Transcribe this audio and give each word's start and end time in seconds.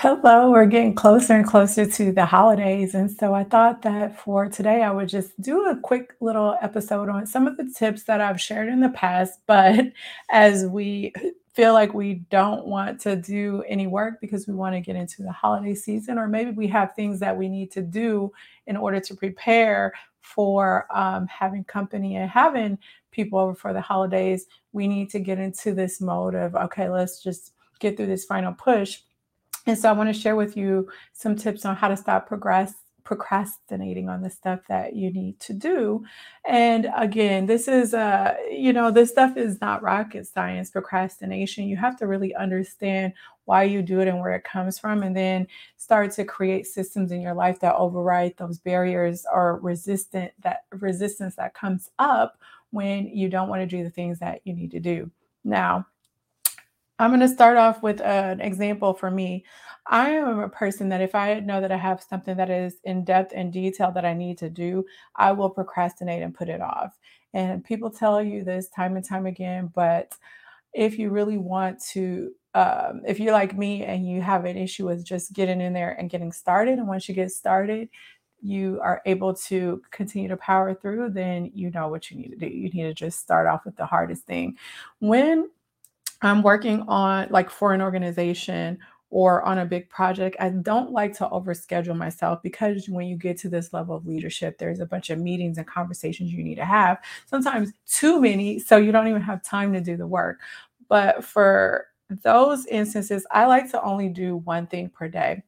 Hello, 0.00 0.52
we're 0.52 0.66
getting 0.66 0.94
closer 0.94 1.34
and 1.34 1.44
closer 1.44 1.84
to 1.84 2.12
the 2.12 2.24
holidays. 2.24 2.94
And 2.94 3.10
so 3.10 3.34
I 3.34 3.42
thought 3.42 3.82
that 3.82 4.16
for 4.16 4.48
today, 4.48 4.84
I 4.84 4.92
would 4.92 5.08
just 5.08 5.32
do 5.42 5.66
a 5.66 5.76
quick 5.76 6.14
little 6.20 6.56
episode 6.62 7.08
on 7.08 7.26
some 7.26 7.48
of 7.48 7.56
the 7.56 7.68
tips 7.76 8.04
that 8.04 8.20
I've 8.20 8.40
shared 8.40 8.68
in 8.68 8.78
the 8.78 8.90
past. 8.90 9.40
But 9.48 9.86
as 10.30 10.66
we 10.66 11.12
feel 11.52 11.72
like 11.72 11.94
we 11.94 12.22
don't 12.30 12.64
want 12.64 13.00
to 13.00 13.16
do 13.16 13.64
any 13.66 13.88
work 13.88 14.20
because 14.20 14.46
we 14.46 14.54
want 14.54 14.76
to 14.76 14.80
get 14.80 14.94
into 14.94 15.24
the 15.24 15.32
holiday 15.32 15.74
season, 15.74 16.16
or 16.16 16.28
maybe 16.28 16.52
we 16.52 16.68
have 16.68 16.94
things 16.94 17.18
that 17.18 17.36
we 17.36 17.48
need 17.48 17.72
to 17.72 17.82
do 17.82 18.30
in 18.68 18.76
order 18.76 19.00
to 19.00 19.16
prepare 19.16 19.92
for 20.20 20.86
um, 20.96 21.26
having 21.26 21.64
company 21.64 22.14
and 22.14 22.30
having 22.30 22.78
people 23.10 23.40
over 23.40 23.56
for 23.56 23.72
the 23.72 23.80
holidays, 23.80 24.46
we 24.70 24.86
need 24.86 25.10
to 25.10 25.18
get 25.18 25.40
into 25.40 25.74
this 25.74 26.00
mode 26.00 26.36
of, 26.36 26.54
okay, 26.54 26.88
let's 26.88 27.20
just 27.20 27.54
get 27.80 27.96
through 27.96 28.06
this 28.06 28.24
final 28.24 28.52
push 28.52 29.00
and 29.68 29.78
so 29.78 29.88
I 29.88 29.92
want 29.92 30.12
to 30.12 30.18
share 30.18 30.34
with 30.34 30.56
you 30.56 30.88
some 31.12 31.36
tips 31.36 31.64
on 31.64 31.76
how 31.76 31.88
to 31.88 31.96
stop 31.96 32.26
progress 32.26 32.74
procrastinating 33.04 34.10
on 34.10 34.20
the 34.20 34.28
stuff 34.28 34.60
that 34.68 34.94
you 34.94 35.10
need 35.10 35.40
to 35.40 35.54
do. 35.54 36.04
And 36.46 36.90
again, 36.94 37.46
this 37.46 37.66
is 37.66 37.94
uh 37.94 38.34
you 38.50 38.72
know, 38.72 38.90
this 38.90 39.08
stuff 39.08 39.36
is 39.38 39.62
not 39.62 39.82
rocket 39.82 40.26
science 40.26 40.70
procrastination. 40.70 41.68
You 41.68 41.78
have 41.78 41.96
to 41.98 42.06
really 42.06 42.34
understand 42.34 43.14
why 43.46 43.62
you 43.62 43.80
do 43.80 44.00
it 44.00 44.08
and 44.08 44.20
where 44.20 44.34
it 44.34 44.44
comes 44.44 44.78
from 44.78 45.02
and 45.02 45.16
then 45.16 45.46
start 45.78 46.10
to 46.12 46.24
create 46.24 46.66
systems 46.66 47.10
in 47.10 47.22
your 47.22 47.32
life 47.32 47.60
that 47.60 47.76
override 47.76 48.34
those 48.36 48.58
barriers 48.58 49.24
or 49.32 49.58
resistant 49.60 50.32
that 50.42 50.64
resistance 50.72 51.34
that 51.36 51.54
comes 51.54 51.88
up 51.98 52.38
when 52.72 53.06
you 53.06 53.30
don't 53.30 53.48
want 53.48 53.62
to 53.62 53.66
do 53.76 53.82
the 53.82 53.90
things 53.90 54.18
that 54.18 54.42
you 54.44 54.52
need 54.52 54.70
to 54.70 54.80
do. 54.80 55.10
Now, 55.44 55.86
I'm 56.98 57.10
going 57.10 57.20
to 57.20 57.28
start 57.28 57.56
off 57.56 57.82
with 57.82 58.00
an 58.00 58.40
example 58.40 58.92
for 58.92 59.10
me. 59.10 59.44
I 59.86 60.10
am 60.10 60.40
a 60.40 60.48
person 60.48 60.88
that 60.88 61.00
if 61.00 61.14
I 61.14 61.40
know 61.40 61.60
that 61.60 61.72
I 61.72 61.76
have 61.76 62.02
something 62.02 62.36
that 62.36 62.50
is 62.50 62.76
in 62.84 63.04
depth 63.04 63.32
and 63.34 63.52
detail 63.52 63.92
that 63.92 64.04
I 64.04 64.14
need 64.14 64.38
to 64.38 64.50
do, 64.50 64.84
I 65.16 65.32
will 65.32 65.48
procrastinate 65.50 66.22
and 66.22 66.34
put 66.34 66.48
it 66.48 66.60
off. 66.60 66.98
And 67.34 67.64
people 67.64 67.90
tell 67.90 68.22
you 68.22 68.42
this 68.42 68.68
time 68.68 68.96
and 68.96 69.04
time 69.04 69.26
again, 69.26 69.70
but 69.74 70.14
if 70.74 70.98
you 70.98 71.10
really 71.10 71.38
want 71.38 71.80
to, 71.92 72.32
um, 72.54 73.02
if 73.06 73.20
you're 73.20 73.32
like 73.32 73.56
me 73.56 73.84
and 73.84 74.06
you 74.06 74.20
have 74.20 74.44
an 74.44 74.56
issue 74.56 74.86
with 74.86 75.04
just 75.04 75.32
getting 75.32 75.60
in 75.60 75.72
there 75.72 75.92
and 75.92 76.10
getting 76.10 76.32
started, 76.32 76.78
and 76.78 76.88
once 76.88 77.08
you 77.08 77.14
get 77.14 77.30
started, 77.30 77.88
you 78.40 78.80
are 78.82 79.02
able 79.06 79.34
to 79.34 79.82
continue 79.90 80.28
to 80.28 80.36
power 80.36 80.74
through, 80.74 81.10
then 81.10 81.50
you 81.54 81.70
know 81.70 81.88
what 81.88 82.10
you 82.10 82.16
need 82.16 82.30
to 82.30 82.36
do. 82.36 82.46
You 82.46 82.70
need 82.70 82.84
to 82.84 82.94
just 82.94 83.20
start 83.20 83.46
off 83.46 83.64
with 83.64 83.76
the 83.76 83.86
hardest 83.86 84.24
thing. 84.24 84.56
When 85.00 85.48
I'm 86.22 86.42
working 86.42 86.82
on 86.88 87.28
like 87.30 87.50
for 87.50 87.72
an 87.72 87.82
organization 87.82 88.78
or 89.10 89.42
on 89.42 89.58
a 89.58 89.64
big 89.64 89.88
project, 89.88 90.36
I 90.38 90.50
don't 90.50 90.92
like 90.92 91.16
to 91.18 91.28
overschedule 91.28 91.96
myself 91.96 92.42
because 92.42 92.88
when 92.88 93.06
you 93.06 93.16
get 93.16 93.38
to 93.38 93.48
this 93.48 93.72
level 93.72 93.96
of 93.96 94.06
leadership, 94.06 94.58
there's 94.58 94.80
a 94.80 94.86
bunch 94.86 95.08
of 95.10 95.18
meetings 95.18 95.56
and 95.56 95.66
conversations 95.66 96.30
you 96.30 96.44
need 96.44 96.56
to 96.56 96.64
have, 96.64 96.98
sometimes 97.24 97.72
too 97.86 98.20
many, 98.20 98.58
so 98.58 98.76
you 98.76 98.92
don't 98.92 99.08
even 99.08 99.22
have 99.22 99.42
time 99.42 99.72
to 99.72 99.80
do 99.80 99.96
the 99.96 100.06
work. 100.06 100.40
But 100.88 101.24
for 101.24 101.86
those 102.22 102.66
instances, 102.66 103.26
I 103.30 103.46
like 103.46 103.70
to 103.70 103.82
only 103.82 104.08
do 104.10 104.36
one 104.36 104.66
thing 104.66 104.90
per 104.90 105.08
day. 105.08 105.42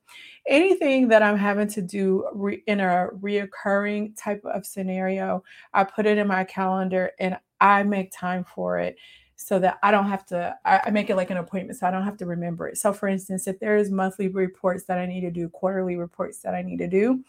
Anything 0.46 1.08
that 1.08 1.22
I'm 1.22 1.36
having 1.36 1.68
to 1.68 1.82
do 1.82 2.28
re- 2.32 2.62
in 2.66 2.80
a 2.80 3.08
reoccurring 3.20 4.14
type 4.16 4.42
of 4.44 4.64
scenario, 4.64 5.42
I 5.74 5.84
put 5.84 6.06
it 6.06 6.16
in 6.18 6.26
my 6.26 6.44
calendar 6.44 7.10
and 7.18 7.38
I 7.60 7.82
make 7.82 8.10
time 8.10 8.44
for 8.44 8.78
it 8.78 8.96
so 9.42 9.58
that 9.58 9.78
I 9.82 9.90
don't 9.90 10.08
have 10.08 10.26
to, 10.26 10.54
I, 10.66 10.90
make 10.90 11.08
it 11.08 11.16
like 11.16 11.30
an 11.30 11.38
appointment 11.38 11.78
so 11.78 11.86
I 11.86 11.90
don't 11.90 12.04
have 12.04 12.18
to 12.18 12.26
remember 12.26 12.68
it. 12.68 12.76
So, 12.76 12.92
for 12.92 13.08
instance, 13.08 13.46
if 13.46 13.58
there 13.58 13.78
is 13.78 13.90
monthly 13.90 14.28
reports 14.28 14.84
that 14.84 14.98
I 14.98 15.06
need 15.06 15.22
to 15.22 15.30
do, 15.30 15.48
quarterly 15.48 15.96
reports 15.96 16.40
that 16.40 16.54
I 16.54 16.60
need 16.60 16.76
to 16.78 16.86
do, 16.86 17.24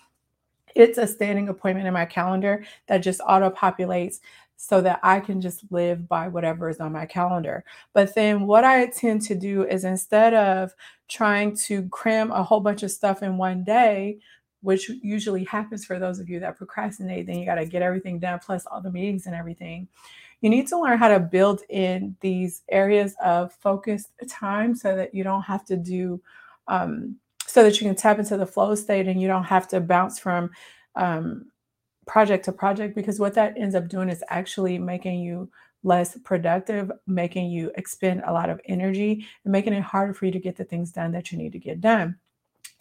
it's 0.76 0.98
a 0.98 1.08
standing 1.08 1.48
appointment 1.48 1.88
in 1.88 1.94
my 1.94 2.04
calendar 2.04 2.66
that 2.88 2.98
just 2.98 3.22
auto 3.26 3.50
populates 3.50 4.20
so 4.58 4.82
that 4.82 5.00
I 5.04 5.22
can 5.22 5.40
just 5.40 5.64
live 5.72 6.10
by 6.10 6.28
whatever 6.28 6.68
is 6.68 6.82
on 6.82 6.92
my 6.92 7.06
calendar. 7.06 7.64
But 7.94 8.14
then 8.14 8.46
what 8.46 8.66
I 8.66 8.88
tend 8.88 9.22
to 9.24 9.36
do 9.36 9.66
is 9.66 9.86
instead 9.86 10.34
of 10.34 10.76
trying 11.08 11.56
to 11.68 11.88
cram 11.90 12.30
a 12.32 12.44
whole 12.44 12.60
bunch 12.60 12.84
of 12.84 12.92
stuff 12.92 13.24
in 13.24 13.38
one 13.38 13.64
day, 13.64 14.20
which 14.62 14.90
usually 15.02 15.46
happens 15.46 15.86
for 15.86 15.98
those 15.98 16.20
of 16.20 16.30
you 16.30 16.42
that 16.42 16.58
procrastinate, 16.58 17.26
then 17.26 17.40
you 17.40 17.46
got 17.46 17.56
to 17.56 17.66
get 17.66 17.82
everything 17.82 18.20
done 18.20 18.38
plus 18.40 18.66
all 18.66 18.82
the 18.82 18.92
meetings 18.92 19.28
and 19.28 19.34
everything 19.34 19.88
you 20.42 20.50
need 20.50 20.68
to 20.68 20.80
learn 20.80 20.98
how 20.98 21.08
to 21.08 21.20
build 21.20 21.62
in 21.70 22.16
these 22.20 22.64
areas 22.70 23.16
of 23.24 23.54
focused 23.54 24.10
time 24.30 24.76
so 24.76 24.96
that 24.96 25.14
you 25.14 25.24
don't 25.24 25.44
have 25.44 25.64
to 25.66 25.78
do 25.78 26.22
um, 26.68 27.16
so 27.46 27.64
that 27.64 27.80
you 27.80 27.88
can 27.88 27.96
tap 27.96 28.20
into 28.20 28.38
the 28.38 28.46
flow 28.46 28.76
state 28.76 29.08
and 29.08 29.22
you 29.22 29.28
don't 29.28 29.44
have 29.44 29.68
to 29.68 29.80
bounce 29.80 30.20
from 30.20 30.50
um, 30.96 31.46
project 32.08 32.46
to 32.46 32.52
project 32.52 32.96
because 32.96 33.20
what 33.20 33.34
that 33.34 33.58
ends 33.58 33.76
up 33.76 33.88
doing 33.88 34.10
is 34.10 34.24
actually 34.30 34.78
making 34.78 35.20
you 35.20 35.50
less 35.84 36.18
productive, 36.20 36.92
making 37.08 37.50
you 37.50 37.72
expend 37.76 38.22
a 38.26 38.34
lot 38.34 38.50
of 38.50 38.62
energy, 38.66 39.26
and 39.44 39.52
making 39.52 39.74
it 39.74 39.82
harder 39.84 40.14
for 40.14 40.26
you 40.26 40.32
to 40.32 40.40
get 40.40 40.56
the 40.56 40.64
things 40.64 40.92
done 40.92 41.12
that 41.12 41.32
you 41.32 41.38
need 41.38 41.52
to 41.52 41.60
get 41.60 41.82
done. 41.82 42.16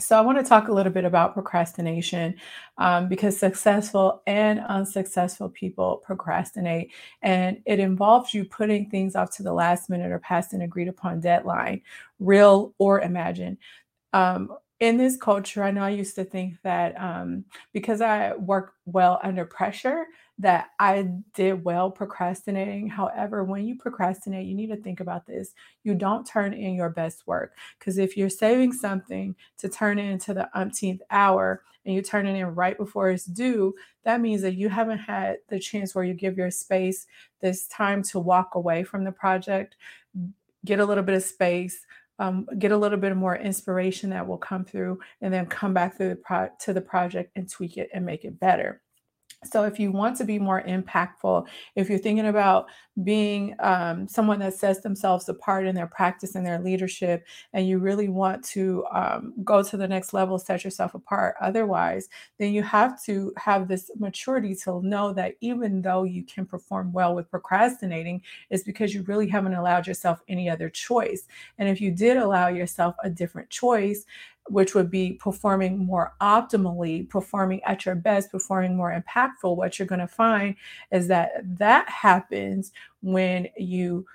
So, 0.00 0.16
I 0.16 0.22
want 0.22 0.38
to 0.38 0.44
talk 0.44 0.68
a 0.68 0.72
little 0.72 0.92
bit 0.92 1.04
about 1.04 1.34
procrastination 1.34 2.34
um, 2.78 3.08
because 3.08 3.38
successful 3.38 4.22
and 4.26 4.60
unsuccessful 4.60 5.50
people 5.50 6.02
procrastinate, 6.04 6.90
and 7.22 7.60
it 7.66 7.78
involves 7.78 8.32
you 8.32 8.44
putting 8.44 8.88
things 8.88 9.14
off 9.14 9.30
to 9.36 9.42
the 9.42 9.52
last 9.52 9.90
minute 9.90 10.10
or 10.10 10.18
past 10.18 10.52
an 10.54 10.62
agreed 10.62 10.88
upon 10.88 11.20
deadline, 11.20 11.82
real 12.18 12.74
or 12.78 13.00
imagined. 13.00 13.58
Um, 14.12 14.56
in 14.80 14.96
this 14.96 15.16
culture, 15.18 15.62
I 15.62 15.70
know 15.70 15.82
I 15.82 15.90
used 15.90 16.14
to 16.14 16.24
think 16.24 16.56
that 16.62 16.98
um, 16.98 17.44
because 17.72 18.00
I 18.00 18.34
work 18.34 18.72
well 18.86 19.20
under 19.22 19.44
pressure, 19.44 20.06
that 20.40 20.70
I 20.78 21.06
did 21.34 21.64
well 21.64 21.90
procrastinating. 21.90 22.88
However, 22.88 23.44
when 23.44 23.66
you 23.66 23.76
procrastinate, 23.76 24.46
you 24.46 24.54
need 24.54 24.68
to 24.68 24.76
think 24.76 25.00
about 25.00 25.26
this. 25.26 25.52
You 25.82 25.94
don't 25.94 26.26
turn 26.26 26.54
in 26.54 26.74
your 26.74 26.88
best 26.88 27.26
work 27.26 27.54
because 27.78 27.98
if 27.98 28.16
you're 28.16 28.30
saving 28.30 28.72
something 28.72 29.36
to 29.58 29.68
turn 29.68 29.98
it 29.98 30.10
into 30.10 30.32
the 30.32 30.48
umpteenth 30.58 31.02
hour 31.10 31.62
and 31.84 31.94
you 31.94 32.00
turn 32.00 32.26
it 32.26 32.38
in 32.38 32.46
right 32.54 32.78
before 32.78 33.10
it's 33.10 33.26
due, 33.26 33.74
that 34.04 34.22
means 34.22 34.40
that 34.40 34.54
you 34.54 34.70
haven't 34.70 34.98
had 34.98 35.38
the 35.48 35.60
chance 35.60 35.94
where 35.94 36.04
you 36.04 36.14
give 36.14 36.38
your 36.38 36.50
space 36.50 37.06
this 37.40 37.68
time 37.68 38.02
to 38.04 38.18
walk 38.18 38.54
away 38.54 38.82
from 38.82 39.04
the 39.04 39.12
project, 39.12 39.76
get 40.64 40.80
a 40.80 40.86
little 40.86 41.04
bit 41.04 41.16
of 41.16 41.22
space. 41.22 41.86
Um, 42.18 42.46
get 42.58 42.70
a 42.70 42.76
little 42.76 42.98
bit 42.98 43.16
more 43.16 43.34
inspiration 43.34 44.10
that 44.10 44.28
will 44.28 44.36
come 44.36 44.66
through 44.66 45.00
and 45.22 45.32
then 45.32 45.46
come 45.46 45.72
back 45.72 45.96
through 45.96 46.10
the 46.10 46.16
pro- 46.16 46.50
to 46.58 46.74
the 46.74 46.80
project 46.82 47.32
and 47.34 47.48
tweak 47.48 47.78
it 47.78 47.88
and 47.94 48.04
make 48.04 48.26
it 48.26 48.38
better 48.38 48.82
so, 49.42 49.64
if 49.64 49.80
you 49.80 49.90
want 49.90 50.18
to 50.18 50.24
be 50.24 50.38
more 50.38 50.62
impactful, 50.62 51.46
if 51.74 51.88
you're 51.88 51.98
thinking 51.98 52.26
about 52.26 52.66
being 53.02 53.54
um, 53.60 54.06
someone 54.06 54.38
that 54.40 54.52
sets 54.52 54.80
themselves 54.80 55.30
apart 55.30 55.66
in 55.66 55.74
their 55.74 55.86
practice 55.86 56.34
and 56.34 56.44
their 56.44 56.58
leadership, 56.58 57.24
and 57.54 57.66
you 57.66 57.78
really 57.78 58.10
want 58.10 58.44
to 58.44 58.84
um, 58.92 59.32
go 59.42 59.62
to 59.62 59.78
the 59.78 59.88
next 59.88 60.12
level, 60.12 60.38
set 60.38 60.62
yourself 60.62 60.94
apart 60.94 61.36
otherwise, 61.40 62.10
then 62.38 62.52
you 62.52 62.62
have 62.62 63.02
to 63.04 63.32
have 63.38 63.66
this 63.66 63.90
maturity 63.98 64.54
to 64.56 64.82
know 64.82 65.10
that 65.14 65.36
even 65.40 65.80
though 65.80 66.02
you 66.02 66.22
can 66.22 66.44
perform 66.44 66.92
well 66.92 67.14
with 67.14 67.30
procrastinating, 67.30 68.20
it's 68.50 68.62
because 68.64 68.92
you 68.92 69.02
really 69.04 69.28
haven't 69.28 69.54
allowed 69.54 69.86
yourself 69.86 70.20
any 70.28 70.50
other 70.50 70.68
choice. 70.68 71.26
And 71.56 71.66
if 71.66 71.80
you 71.80 71.90
did 71.92 72.18
allow 72.18 72.48
yourself 72.48 72.94
a 73.02 73.08
different 73.08 73.48
choice, 73.48 74.04
which 74.50 74.74
would 74.74 74.90
be 74.90 75.12
performing 75.14 75.78
more 75.78 76.14
optimally, 76.20 77.08
performing 77.08 77.62
at 77.64 77.86
your 77.86 77.94
best, 77.94 78.30
performing 78.30 78.76
more 78.76 78.92
impactful, 78.92 79.56
what 79.56 79.78
you're 79.78 79.88
going 79.88 80.00
to 80.00 80.08
find 80.08 80.56
is 80.90 81.08
that 81.08 81.32
that 81.58 81.88
happens 81.88 82.72
when 83.02 83.48
you 83.56 84.06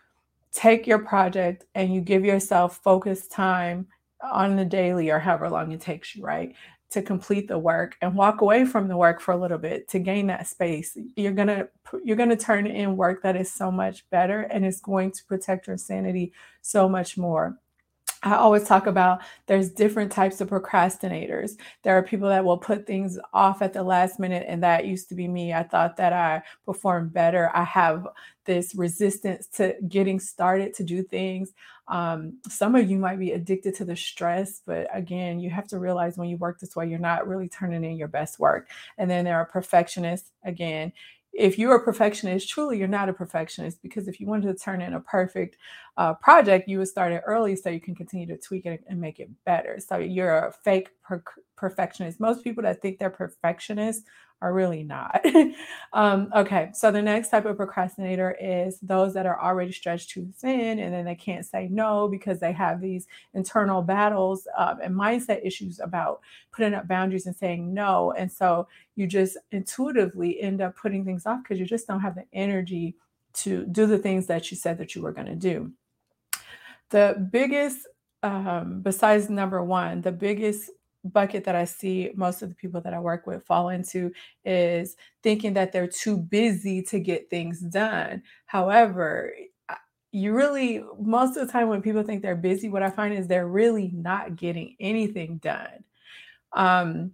take 0.51 0.87
your 0.87 0.99
project 0.99 1.65
and 1.75 1.93
you 1.93 2.01
give 2.01 2.23
yourself 2.23 2.77
focused 2.83 3.31
time 3.31 3.87
on 4.21 4.55
the 4.55 4.65
daily 4.65 5.11
or 5.11 5.19
however 5.19 5.49
long 5.49 5.71
it 5.71 5.81
takes 5.81 6.15
you, 6.15 6.23
right? 6.23 6.55
To 6.91 7.01
complete 7.01 7.47
the 7.47 7.59
work 7.59 7.97
and 8.01 8.15
walk 8.15 8.41
away 8.41 8.65
from 8.65 8.87
the 8.87 8.95
work 8.95 9.19
for 9.19 9.33
a 9.33 9.37
little 9.37 9.57
bit 9.57 9.87
to 9.89 9.99
gain 9.99 10.27
that 10.27 10.47
space. 10.47 10.97
You're 11.15 11.33
gonna 11.33 11.67
you're 12.03 12.15
gonna 12.15 12.37
turn 12.37 12.67
in 12.67 12.95
work 12.95 13.21
that 13.23 13.35
is 13.35 13.51
so 13.51 13.69
much 13.69 14.09
better 14.09 14.41
and 14.41 14.65
it's 14.65 14.79
going 14.79 15.11
to 15.11 15.25
protect 15.25 15.67
your 15.67 15.77
sanity 15.77 16.31
so 16.61 16.87
much 16.87 17.17
more. 17.17 17.57
I 18.25 18.37
always 18.37 18.63
talk 18.63 18.87
about 18.87 19.21
there's 19.45 19.69
different 19.69 20.11
types 20.11 20.41
of 20.41 20.49
procrastinators. 20.49 21.59
There 21.83 21.95
are 21.95 22.01
people 22.01 22.27
that 22.29 22.43
will 22.43 22.57
put 22.57 22.87
things 22.87 23.19
off 23.33 23.61
at 23.61 23.71
the 23.71 23.83
last 23.83 24.19
minute, 24.19 24.45
and 24.47 24.63
that 24.63 24.87
used 24.87 25.09
to 25.09 25.15
be 25.15 25.27
me. 25.27 25.53
I 25.53 25.61
thought 25.61 25.95
that 25.97 26.11
I 26.11 26.41
performed 26.65 27.13
better. 27.13 27.51
I 27.53 27.63
have 27.63 28.07
this 28.45 28.73
resistance 28.75 29.47
to 29.47 29.75
getting 29.87 30.19
started 30.19 30.73
to 30.75 30.83
do 30.83 31.03
things. 31.03 31.51
Um, 31.87 32.39
some 32.49 32.73
of 32.73 32.89
you 32.89 32.97
might 32.97 33.19
be 33.19 33.31
addicted 33.31 33.75
to 33.75 33.85
the 33.85 33.95
stress, 33.95 34.61
but 34.65 34.87
again, 34.91 35.39
you 35.39 35.51
have 35.51 35.67
to 35.67 35.77
realize 35.77 36.17
when 36.17 36.29
you 36.29 36.37
work 36.37 36.59
this 36.59 36.75
way, 36.75 36.89
you're 36.89 36.97
not 36.97 37.27
really 37.27 37.47
turning 37.47 37.83
in 37.83 37.95
your 37.97 38.07
best 38.07 38.39
work. 38.39 38.69
And 38.97 39.09
then 39.09 39.23
there 39.23 39.37
are 39.37 39.45
perfectionists. 39.45 40.31
Again, 40.43 40.93
if 41.35 41.59
you're 41.59 41.75
a 41.75 41.83
perfectionist, 41.83 42.47
truly 42.47 42.77
you're 42.79 42.87
not 42.87 43.09
a 43.09 43.13
perfectionist 43.13 43.81
because 43.81 44.07
if 44.07 44.19
you 44.21 44.25
wanted 44.25 44.47
to 44.47 44.63
turn 44.63 44.81
in 44.81 44.93
a 44.93 45.01
perfect 45.01 45.57
uh, 45.97 46.13
project, 46.13 46.69
you 46.69 46.77
would 46.79 46.87
start 46.87 47.11
it 47.11 47.23
early 47.25 47.55
so 47.55 47.69
you 47.69 47.81
can 47.81 47.93
continue 47.93 48.25
to 48.27 48.37
tweak 48.37 48.65
it 48.65 48.85
and 48.87 49.01
make 49.01 49.19
it 49.19 49.29
better. 49.45 49.77
So 49.79 49.97
you're 49.97 50.37
a 50.37 50.53
fake 50.63 50.89
per- 51.03 51.23
perfectionist. 51.57 52.21
Most 52.21 52.43
people 52.43 52.63
that 52.63 52.81
think 52.81 52.99
they're 52.99 53.09
perfectionists 53.09 54.05
are 54.45 54.53
really 54.53 54.83
not. 54.83 55.25
um, 55.93 56.29
okay, 56.35 56.69
so 56.71 56.91
the 56.91 57.01
next 57.01 57.29
type 57.29 57.45
of 57.45 57.57
procrastinator 57.57 58.37
is 58.39 58.79
those 58.79 59.11
that 59.15 59.25
are 59.25 59.41
already 59.41 59.71
stretched 59.71 60.11
too 60.11 60.31
thin 60.35 60.77
and 60.77 60.93
then 60.93 61.03
they 61.03 61.15
can't 61.15 61.47
say 61.47 61.67
no 61.71 62.07
because 62.07 62.39
they 62.39 62.51
have 62.51 62.79
these 62.79 63.07
internal 63.33 63.81
battles 63.81 64.47
um, 64.55 64.77
and 64.83 64.93
mindset 64.93 65.43
issues 65.43 65.79
about 65.79 66.21
putting 66.51 66.75
up 66.75 66.87
boundaries 66.87 67.25
and 67.25 67.35
saying 67.35 67.73
no. 67.73 68.11
And 68.11 68.31
so 68.31 68.67
you 68.95 69.07
just 69.07 69.35
intuitively 69.51 70.39
end 70.39 70.61
up 70.61 70.77
putting 70.77 71.03
things 71.03 71.25
off 71.25 71.41
because 71.41 71.59
you 71.59 71.65
just 71.65 71.87
don't 71.87 72.01
have 72.01 72.13
the 72.13 72.25
energy 72.31 72.95
to 73.33 73.65
do 73.65 73.87
the 73.87 73.97
things 73.97 74.27
that 74.27 74.51
you 74.51 74.57
said 74.57 74.77
that 74.77 74.93
you 74.93 75.01
were 75.01 75.11
going 75.11 75.25
to 75.25 75.35
do. 75.35 75.71
The 76.91 77.27
biggest, 77.31 77.87
um, 78.21 78.81
besides 78.83 79.27
number 79.27 79.63
one, 79.63 80.01
the 80.01 80.11
biggest 80.11 80.69
bucket 81.05 81.43
that 81.45 81.55
I 81.55 81.65
see 81.65 82.11
most 82.15 82.41
of 82.41 82.49
the 82.49 82.55
people 82.55 82.81
that 82.81 82.93
I 82.93 82.99
work 82.99 83.27
with 83.27 83.45
fall 83.45 83.69
into 83.69 84.11
is 84.43 84.95
thinking 85.23 85.53
that 85.53 85.71
they're 85.71 85.87
too 85.87 86.17
busy 86.17 86.81
to 86.83 86.99
get 86.99 87.29
things 87.29 87.61
done. 87.61 88.23
However, 88.45 89.33
you 90.11 90.33
really, 90.33 90.83
most 90.99 91.37
of 91.37 91.45
the 91.45 91.51
time 91.51 91.67
when 91.67 91.81
people 91.81 92.03
think 92.03 92.21
they're 92.21 92.35
busy, 92.35 92.69
what 92.69 92.83
I 92.83 92.89
find 92.89 93.13
is 93.13 93.27
they're 93.27 93.47
really 93.47 93.91
not 93.93 94.35
getting 94.37 94.75
anything 94.79 95.37
done. 95.37 95.83
Um, 96.53 97.11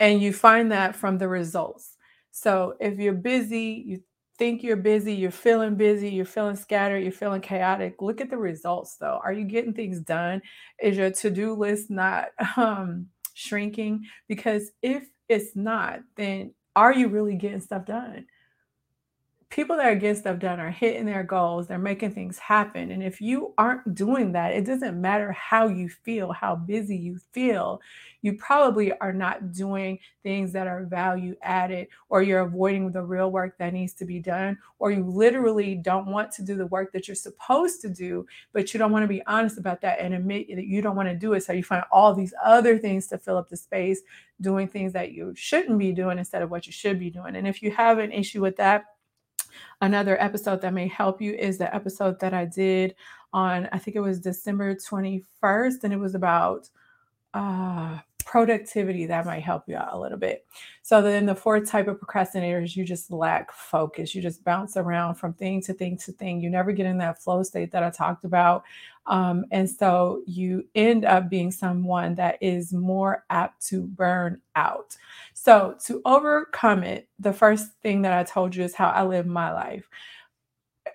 and 0.00 0.22
you 0.22 0.32
find 0.32 0.70
that 0.72 0.94
from 0.94 1.18
the 1.18 1.28
results. 1.28 1.96
So 2.30 2.74
if 2.80 2.98
you're 2.98 3.12
busy, 3.12 3.82
you 3.86 4.00
think 4.38 4.62
you're 4.62 4.76
busy, 4.76 5.14
you're 5.14 5.30
feeling 5.30 5.76
busy, 5.76 6.10
you're 6.10 6.24
feeling 6.24 6.56
scattered, 6.56 6.98
you're 7.02 7.12
feeling 7.12 7.40
chaotic. 7.40 8.00
Look 8.00 8.20
at 8.20 8.30
the 8.30 8.36
results 8.36 8.96
though. 8.96 9.20
Are 9.22 9.32
you 9.32 9.44
getting 9.44 9.72
things 9.72 10.00
done? 10.00 10.42
Is 10.82 10.96
your 10.96 11.10
to-do 11.10 11.54
list 11.54 11.90
not 11.90 12.28
um 12.56 13.06
shrinking? 13.34 14.04
Because 14.28 14.70
if 14.82 15.04
it's 15.28 15.54
not, 15.54 16.00
then 16.16 16.54
are 16.74 16.92
you 16.92 17.08
really 17.08 17.36
getting 17.36 17.60
stuff 17.60 17.86
done? 17.86 18.26
People 19.54 19.76
that 19.76 19.86
are 19.86 19.94
getting 19.94 20.20
stuff 20.20 20.40
done 20.40 20.58
are 20.58 20.72
hitting 20.72 21.06
their 21.06 21.22
goals, 21.22 21.68
they're 21.68 21.78
making 21.78 22.10
things 22.10 22.38
happen. 22.38 22.90
And 22.90 23.04
if 23.04 23.20
you 23.20 23.54
aren't 23.56 23.94
doing 23.94 24.32
that, 24.32 24.52
it 24.52 24.64
doesn't 24.64 25.00
matter 25.00 25.30
how 25.30 25.68
you 25.68 25.88
feel, 25.88 26.32
how 26.32 26.56
busy 26.56 26.96
you 26.96 27.18
feel, 27.30 27.80
you 28.20 28.32
probably 28.32 28.92
are 28.98 29.12
not 29.12 29.52
doing 29.52 30.00
things 30.24 30.50
that 30.54 30.66
are 30.66 30.86
value 30.86 31.36
added, 31.42 31.86
or 32.08 32.20
you're 32.20 32.40
avoiding 32.40 32.90
the 32.90 33.02
real 33.02 33.30
work 33.30 33.56
that 33.58 33.72
needs 33.72 33.92
to 33.94 34.04
be 34.04 34.18
done, 34.18 34.58
or 34.80 34.90
you 34.90 35.04
literally 35.04 35.76
don't 35.76 36.08
want 36.08 36.32
to 36.32 36.42
do 36.42 36.56
the 36.56 36.66
work 36.66 36.90
that 36.92 37.06
you're 37.06 37.14
supposed 37.14 37.80
to 37.82 37.88
do, 37.88 38.26
but 38.52 38.74
you 38.74 38.78
don't 38.78 38.90
want 38.90 39.04
to 39.04 39.08
be 39.08 39.24
honest 39.26 39.56
about 39.56 39.80
that 39.82 40.00
and 40.00 40.14
admit 40.14 40.48
that 40.52 40.66
you 40.66 40.82
don't 40.82 40.96
want 40.96 41.08
to 41.08 41.14
do 41.14 41.32
it. 41.34 41.44
So 41.44 41.52
you 41.52 41.62
find 41.62 41.84
all 41.92 42.12
these 42.12 42.34
other 42.44 42.76
things 42.76 43.06
to 43.08 43.18
fill 43.18 43.36
up 43.36 43.48
the 43.48 43.56
space, 43.56 44.00
doing 44.40 44.66
things 44.66 44.92
that 44.94 45.12
you 45.12 45.32
shouldn't 45.36 45.78
be 45.78 45.92
doing 45.92 46.18
instead 46.18 46.42
of 46.42 46.50
what 46.50 46.66
you 46.66 46.72
should 46.72 46.98
be 46.98 47.10
doing. 47.10 47.36
And 47.36 47.46
if 47.46 47.62
you 47.62 47.70
have 47.70 47.98
an 47.98 48.10
issue 48.10 48.40
with 48.40 48.56
that, 48.56 48.86
Another 49.80 50.20
episode 50.20 50.60
that 50.62 50.72
may 50.72 50.88
help 50.88 51.20
you 51.20 51.34
is 51.34 51.58
the 51.58 51.74
episode 51.74 52.20
that 52.20 52.34
I 52.34 52.44
did 52.44 52.94
on, 53.32 53.68
I 53.72 53.78
think 53.78 53.96
it 53.96 54.00
was 54.00 54.20
December 54.20 54.74
21st, 54.74 55.84
and 55.84 55.92
it 55.92 55.98
was 55.98 56.14
about 56.14 56.68
uh, 57.34 57.98
productivity 58.24 59.06
that 59.06 59.26
might 59.26 59.42
help 59.42 59.64
you 59.66 59.76
out 59.76 59.92
a 59.92 59.98
little 59.98 60.18
bit. 60.18 60.46
So 60.82 61.00
then 61.00 61.26
the 61.26 61.34
fourth 61.34 61.68
type 61.68 61.88
of 61.88 61.98
procrastinators, 61.98 62.76
you 62.76 62.84
just 62.84 63.10
lack 63.10 63.52
focus. 63.52 64.14
You 64.14 64.22
just 64.22 64.44
bounce 64.44 64.76
around 64.76 65.14
from 65.14 65.32
thing 65.32 65.62
to 65.62 65.72
thing 65.72 65.96
to 65.98 66.12
thing. 66.12 66.40
You 66.40 66.50
never 66.50 66.72
get 66.72 66.86
in 66.86 66.98
that 66.98 67.22
flow 67.22 67.42
state 67.42 67.72
that 67.72 67.82
I 67.82 67.90
talked 67.90 68.24
about. 68.24 68.64
Um, 69.06 69.44
and 69.50 69.68
so 69.68 70.22
you 70.26 70.66
end 70.74 71.04
up 71.04 71.28
being 71.28 71.50
someone 71.50 72.14
that 72.16 72.38
is 72.40 72.72
more 72.72 73.24
apt 73.30 73.66
to 73.66 73.82
burn 73.82 74.40
out. 74.56 74.96
So 75.34 75.76
to 75.86 76.00
overcome 76.04 76.82
it, 76.82 77.08
the 77.18 77.32
first 77.32 77.72
thing 77.82 78.02
that 78.02 78.12
I 78.12 78.24
told 78.24 78.56
you 78.56 78.64
is 78.64 78.74
how 78.74 78.88
I 78.88 79.04
live 79.04 79.26
my 79.26 79.52
life 79.52 79.88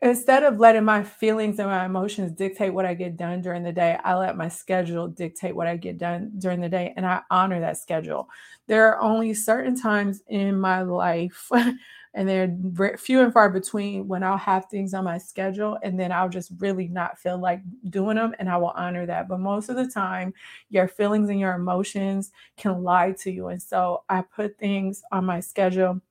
instead 0.02 0.44
of 0.44 0.60
letting 0.60 0.86
my 0.86 1.04
feelings 1.04 1.60
and 1.60 1.70
my 1.70 1.86
emotions 1.86 2.32
dictate 2.32 2.74
what 2.74 2.86
I 2.86 2.94
get 2.94 3.18
done 3.18 3.42
during 3.42 3.64
the 3.64 3.72
day, 3.72 3.98
I 4.04 4.16
let 4.16 4.38
my 4.38 4.48
schedule 4.48 5.08
dictate 5.08 5.56
what 5.56 5.68
I 5.68 5.78
get 5.78 5.98
done 5.98 6.32
during 6.38 6.62
the 6.62 6.70
day 6.70 6.94
and 6.96 7.06
I 7.06 7.22
honor 7.30 7.60
that 7.60 7.78
schedule. 7.78 8.30
There 8.68 8.88
are 8.88 9.02
only 9.02 9.34
certain 9.34 9.76
times 9.80 10.22
in 10.28 10.60
my 10.60 10.82
life 10.84 11.50
and 12.14 12.28
they're 12.28 12.98
few 12.98 13.22
and 13.22 13.32
far 13.32 13.50
between 13.50 14.08
when 14.08 14.24
I'll 14.24 14.38
have 14.38 14.66
things 14.66 14.94
on 14.94 15.04
my 15.04 15.18
schedule 15.18 15.78
and 15.84 16.00
then 16.00 16.12
I'll 16.12 16.30
just 16.30 16.52
really 16.60 16.88
not 16.88 17.20
feel 17.20 17.38
like 17.38 17.62
doing 17.90 18.16
them 18.16 18.34
and 18.40 18.50
I 18.50 18.58
will 18.58 18.74
honor 18.76 19.06
that. 19.06 19.28
But 19.28 19.40
most 19.40 19.70
of 19.70 19.76
the 19.76 19.88
time, 19.88 20.34
your 20.70 20.88
feelings 20.88 21.30
and 21.30 21.40
your 21.40 21.54
emotions 21.54 22.32
can 22.58 22.84
lie 22.84 23.14
to 23.20 23.32
you. 23.32 23.48
And 23.48 23.62
so 23.62 24.04
I 24.10 24.22
put 24.22 24.58
things 24.58 25.04
on 25.12 25.26
my 25.26 25.40
schedule 25.40 26.02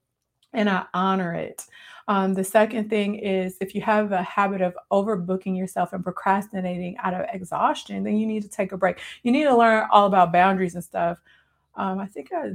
and 0.52 0.68
I 0.68 0.86
honor 0.94 1.34
it. 1.34 1.64
Um, 2.08 2.32
the 2.32 2.44
second 2.44 2.88
thing 2.88 3.16
is 3.16 3.56
if 3.60 3.74
you 3.74 3.82
have 3.82 4.12
a 4.12 4.22
habit 4.22 4.62
of 4.62 4.74
overbooking 4.90 5.56
yourself 5.56 5.92
and 5.92 6.02
procrastinating 6.02 6.96
out 6.98 7.12
of 7.12 7.26
exhaustion, 7.32 8.02
then 8.02 8.16
you 8.16 8.26
need 8.26 8.42
to 8.42 8.48
take 8.48 8.72
a 8.72 8.78
break. 8.78 8.98
You 9.22 9.32
need 9.32 9.44
to 9.44 9.56
learn 9.56 9.86
all 9.90 10.06
about 10.06 10.32
boundaries 10.32 10.74
and 10.74 10.82
stuff. 10.82 11.18
Um, 11.76 11.98
I 11.98 12.06
think 12.06 12.32
I 12.32 12.54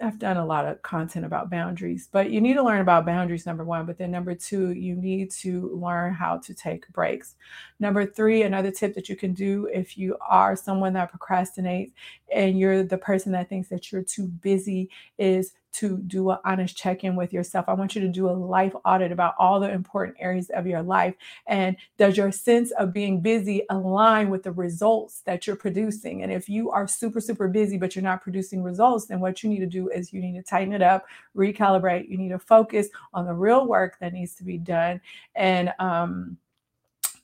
I've 0.00 0.18
done 0.18 0.36
a 0.36 0.44
lot 0.44 0.66
of 0.66 0.82
content 0.82 1.24
about 1.24 1.48
boundaries, 1.48 2.08
but 2.12 2.30
you 2.30 2.40
need 2.40 2.54
to 2.54 2.62
learn 2.62 2.82
about 2.82 3.06
boundaries, 3.06 3.46
number 3.46 3.64
one. 3.64 3.86
But 3.86 3.96
then, 3.96 4.10
number 4.10 4.34
two, 4.34 4.72
you 4.72 4.94
need 4.94 5.30
to 5.32 5.74
learn 5.74 6.12
how 6.12 6.36
to 6.38 6.54
take 6.54 6.86
breaks. 6.92 7.36
Number 7.80 8.04
three, 8.04 8.42
another 8.42 8.70
tip 8.70 8.94
that 8.94 9.08
you 9.08 9.16
can 9.16 9.32
do 9.32 9.70
if 9.72 9.96
you 9.96 10.18
are 10.20 10.54
someone 10.54 10.92
that 10.94 11.10
procrastinates 11.10 11.92
and 12.34 12.58
you're 12.58 12.82
the 12.82 12.98
person 12.98 13.32
that 13.32 13.48
thinks 13.48 13.68
that 13.68 13.90
you're 13.90 14.02
too 14.02 14.26
busy 14.26 14.90
is 15.16 15.54
to 15.76 15.98
do 15.98 16.30
an 16.30 16.38
honest 16.44 16.76
check 16.76 17.04
in 17.04 17.16
with 17.16 17.32
yourself. 17.32 17.66
I 17.68 17.74
want 17.74 17.94
you 17.94 18.00
to 18.00 18.08
do 18.08 18.28
a 18.28 18.32
life 18.32 18.74
audit 18.84 19.12
about 19.12 19.34
all 19.38 19.60
the 19.60 19.70
important 19.70 20.16
areas 20.20 20.50
of 20.50 20.66
your 20.66 20.82
life. 20.82 21.14
And 21.46 21.76
does 21.98 22.16
your 22.16 22.32
sense 22.32 22.70
of 22.72 22.92
being 22.92 23.20
busy 23.20 23.62
align 23.70 24.30
with 24.30 24.42
the 24.42 24.52
results 24.52 25.20
that 25.26 25.46
you're 25.46 25.56
producing? 25.56 26.22
And 26.22 26.32
if 26.32 26.48
you 26.48 26.70
are 26.70 26.88
super, 26.88 27.20
super 27.20 27.48
busy, 27.48 27.76
but 27.76 27.94
you're 27.94 28.02
not 28.02 28.22
producing 28.22 28.62
results, 28.62 29.06
then 29.06 29.20
what 29.20 29.42
you 29.42 29.50
need 29.50 29.60
to 29.60 29.66
do 29.66 29.88
is 29.90 30.12
you 30.12 30.20
need 30.20 30.36
to 30.36 30.42
tighten 30.42 30.72
it 30.72 30.82
up, 30.82 31.06
recalibrate. 31.36 32.08
You 32.08 32.18
need 32.18 32.30
to 32.30 32.38
focus 32.38 32.88
on 33.12 33.26
the 33.26 33.34
real 33.34 33.66
work 33.66 33.98
that 34.00 34.12
needs 34.12 34.34
to 34.36 34.44
be 34.44 34.58
done. 34.58 35.00
And, 35.34 35.72
um, 35.78 36.38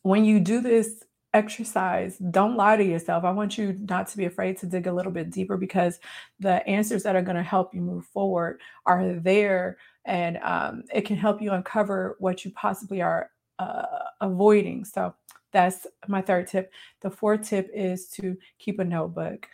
when 0.02 0.24
you 0.24 0.40
do 0.40 0.60
this 0.60 1.04
exercise. 1.34 2.18
Don't 2.18 2.56
lie 2.56 2.76
to 2.76 2.84
yourself. 2.84 3.24
I 3.24 3.30
want 3.30 3.56
you 3.56 3.78
not 3.88 4.06
to 4.08 4.16
be 4.16 4.26
afraid 4.26 4.58
to 4.58 4.66
dig 4.66 4.86
a 4.86 4.92
little 4.92 5.12
bit 5.12 5.30
deeper 5.30 5.56
because 5.56 5.98
the 6.40 6.66
answers 6.68 7.02
that 7.04 7.16
are 7.16 7.22
going 7.22 7.36
to 7.36 7.42
help 7.42 7.74
you 7.74 7.80
move 7.80 8.06
forward 8.06 8.60
are 8.86 9.14
there 9.14 9.78
and 10.04 10.38
um, 10.38 10.84
it 10.92 11.02
can 11.02 11.16
help 11.16 11.40
you 11.40 11.52
uncover 11.52 12.16
what 12.18 12.44
you 12.44 12.50
possibly 12.52 13.00
are 13.00 13.30
uh, 13.58 13.86
avoiding. 14.20 14.84
So 14.84 15.14
that's 15.52 15.86
my 16.08 16.20
third 16.22 16.48
tip. 16.48 16.72
The 17.00 17.10
fourth 17.10 17.48
tip 17.48 17.70
is 17.72 18.08
to 18.08 18.36
keep 18.58 18.78
a 18.78 18.84
notebook. 18.84 19.46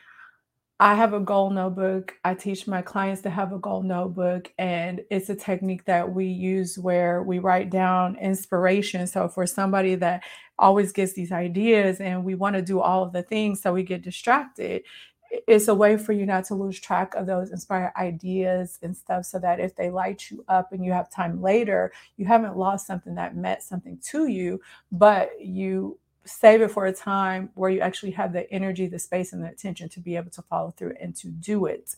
I 0.80 0.94
have 0.94 1.12
a 1.12 1.18
goal 1.20 1.50
notebook. 1.50 2.14
I 2.24 2.34
teach 2.34 2.68
my 2.68 2.82
clients 2.82 3.22
to 3.22 3.30
have 3.30 3.52
a 3.52 3.58
goal 3.58 3.82
notebook, 3.82 4.52
and 4.58 5.00
it's 5.10 5.28
a 5.28 5.34
technique 5.34 5.84
that 5.86 6.14
we 6.14 6.26
use 6.26 6.78
where 6.78 7.20
we 7.22 7.40
write 7.40 7.68
down 7.70 8.16
inspiration. 8.16 9.06
So, 9.08 9.28
for 9.28 9.44
somebody 9.44 9.96
that 9.96 10.22
always 10.56 10.92
gets 10.92 11.14
these 11.14 11.32
ideas 11.32 12.00
and 12.00 12.24
we 12.24 12.36
want 12.36 12.54
to 12.56 12.62
do 12.62 12.80
all 12.80 13.02
of 13.02 13.12
the 13.12 13.22
things, 13.24 13.60
so 13.60 13.72
we 13.72 13.82
get 13.82 14.02
distracted, 14.02 14.82
it's 15.30 15.66
a 15.68 15.74
way 15.74 15.96
for 15.96 16.12
you 16.12 16.24
not 16.24 16.44
to 16.44 16.54
lose 16.54 16.78
track 16.80 17.14
of 17.16 17.26
those 17.26 17.50
inspired 17.50 17.92
ideas 17.96 18.78
and 18.82 18.96
stuff 18.96 19.24
so 19.26 19.38
that 19.40 19.60
if 19.60 19.74
they 19.76 19.90
light 19.90 20.30
you 20.30 20.44
up 20.48 20.72
and 20.72 20.84
you 20.84 20.92
have 20.92 21.10
time 21.10 21.42
later, 21.42 21.92
you 22.16 22.24
haven't 22.24 22.56
lost 22.56 22.86
something 22.86 23.16
that 23.16 23.36
meant 23.36 23.62
something 23.62 23.98
to 24.10 24.28
you, 24.28 24.60
but 24.92 25.30
you 25.40 25.98
save 26.28 26.60
it 26.60 26.70
for 26.70 26.86
a 26.86 26.92
time 26.92 27.50
where 27.54 27.70
you 27.70 27.80
actually 27.80 28.12
have 28.12 28.32
the 28.32 28.50
energy, 28.52 28.86
the 28.86 28.98
space, 28.98 29.32
and 29.32 29.42
the 29.42 29.48
attention 29.48 29.88
to 29.90 30.00
be 30.00 30.16
able 30.16 30.30
to 30.30 30.42
follow 30.42 30.70
through 30.70 30.94
and 31.00 31.14
to 31.16 31.28
do 31.28 31.66
it. 31.66 31.94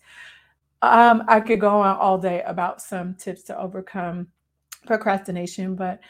Um, 0.82 1.24
I 1.28 1.40
could 1.40 1.60
go 1.60 1.80
on 1.80 1.96
all 1.96 2.18
day 2.18 2.42
about 2.46 2.80
some 2.80 3.14
tips 3.14 3.42
to 3.44 3.58
overcome 3.58 4.28
procrastination, 4.86 5.74
but 5.74 6.00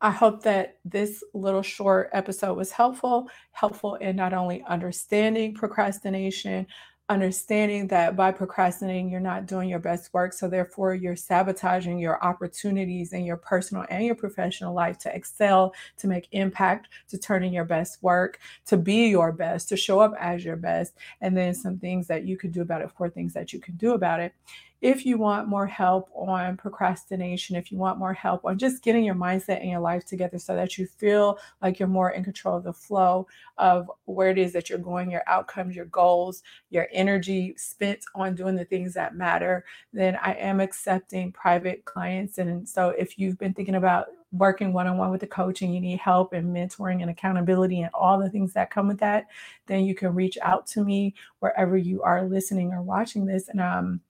I 0.00 0.10
hope 0.10 0.42
that 0.42 0.78
this 0.84 1.24
little 1.34 1.62
short 1.62 2.10
episode 2.12 2.54
was 2.54 2.70
helpful, 2.70 3.28
helpful 3.52 3.96
in 3.96 4.16
not 4.16 4.32
only 4.32 4.62
understanding 4.68 5.54
procrastination, 5.54 6.66
understanding 7.08 7.86
that 7.88 8.16
by 8.16 8.30
procrastinating, 8.30 9.08
you're 9.08 9.20
not 9.20 9.46
doing 9.46 9.68
your 9.68 9.78
best 9.78 10.12
work. 10.12 10.32
So, 10.32 10.48
therefore, 10.48 10.94
you're 10.94 11.16
sabotaging 11.16 11.98
your 11.98 12.22
opportunities 12.24 13.12
in 13.12 13.24
your 13.24 13.36
personal 13.36 13.84
and 13.90 14.04
your 14.04 14.14
professional 14.14 14.74
life 14.74 14.98
to 14.98 15.14
excel, 15.14 15.74
to 15.98 16.06
make 16.06 16.28
impact, 16.32 16.88
to 17.08 17.18
turn 17.18 17.44
in 17.44 17.52
your 17.52 17.64
best 17.64 18.02
work, 18.02 18.38
to 18.66 18.76
be 18.76 19.08
your 19.08 19.32
best, 19.32 19.68
to 19.70 19.76
show 19.76 20.00
up 20.00 20.14
as 20.18 20.44
your 20.44 20.56
best. 20.56 20.94
And 21.20 21.36
then 21.36 21.54
some 21.54 21.78
things 21.78 22.06
that 22.08 22.24
you 22.24 22.36
could 22.36 22.52
do 22.52 22.62
about 22.62 22.82
it, 22.82 22.90
four 22.90 23.08
things 23.08 23.32
that 23.34 23.52
you 23.52 23.60
can 23.60 23.76
do 23.76 23.92
about 23.92 24.20
it 24.20 24.34
if 24.80 25.04
you 25.04 25.18
want 25.18 25.48
more 25.48 25.66
help 25.66 26.08
on 26.14 26.56
procrastination, 26.56 27.56
if 27.56 27.72
you 27.72 27.78
want 27.78 27.98
more 27.98 28.12
help 28.12 28.44
on 28.44 28.58
just 28.58 28.82
getting 28.82 29.04
your 29.04 29.14
mindset 29.14 29.60
and 29.60 29.70
your 29.70 29.80
life 29.80 30.04
together 30.04 30.38
so 30.38 30.54
that 30.54 30.78
you 30.78 30.86
feel 30.86 31.38
like 31.60 31.78
you're 31.78 31.88
more 31.88 32.10
in 32.10 32.22
control 32.22 32.56
of 32.56 32.64
the 32.64 32.72
flow 32.72 33.26
of 33.56 33.90
where 34.04 34.30
it 34.30 34.38
is 34.38 34.52
that 34.52 34.70
you're 34.70 34.78
going, 34.78 35.10
your 35.10 35.24
outcomes, 35.26 35.74
your 35.74 35.86
goals, 35.86 36.42
your 36.70 36.86
energy 36.92 37.54
spent 37.56 38.04
on 38.14 38.36
doing 38.36 38.54
the 38.54 38.64
things 38.64 38.94
that 38.94 39.16
matter, 39.16 39.64
then 39.92 40.16
I 40.22 40.34
am 40.34 40.60
accepting 40.60 41.32
private 41.32 41.84
clients. 41.84 42.38
And 42.38 42.68
so 42.68 42.90
if 42.90 43.18
you've 43.18 43.38
been 43.38 43.54
thinking 43.54 43.74
about 43.74 44.06
working 44.30 44.72
one 44.72 44.86
on 44.86 44.98
one 44.98 45.10
with 45.10 45.22
the 45.22 45.26
coach 45.26 45.62
and 45.62 45.74
you 45.74 45.80
need 45.80 45.98
help 45.98 46.32
and 46.32 46.54
mentoring 46.54 47.00
and 47.00 47.10
accountability 47.10 47.80
and 47.80 47.90
all 47.94 48.18
the 48.18 48.28
things 48.30 48.52
that 48.52 48.70
come 48.70 48.86
with 48.86 48.98
that, 49.00 49.26
then 49.66 49.84
you 49.84 49.94
can 49.94 50.14
reach 50.14 50.36
out 50.42 50.66
to 50.66 50.84
me 50.84 51.14
wherever 51.40 51.76
you 51.76 52.02
are 52.02 52.28
listening 52.28 52.72
or 52.72 52.82
watching 52.82 53.24
this. 53.24 53.48
And 53.48 53.60
um, 53.60 54.00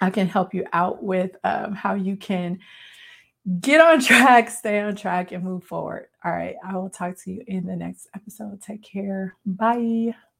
I 0.00 0.10
can 0.10 0.28
help 0.28 0.54
you 0.54 0.64
out 0.72 1.02
with 1.02 1.32
um, 1.44 1.74
how 1.74 1.94
you 1.94 2.16
can 2.16 2.58
get 3.60 3.80
on 3.80 4.00
track, 4.04 4.50
stay 4.50 4.80
on 4.80 4.96
track, 4.96 5.32
and 5.32 5.44
move 5.44 5.64
forward. 5.64 6.06
All 6.24 6.32
right. 6.32 6.56
I 6.64 6.76
will 6.76 6.90
talk 6.90 7.16
to 7.24 7.30
you 7.30 7.42
in 7.46 7.66
the 7.66 7.76
next 7.76 8.08
episode. 8.14 8.60
Take 8.60 8.82
care. 8.82 9.36
Bye. 9.44 10.14